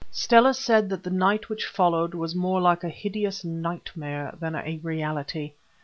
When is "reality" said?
4.81-5.53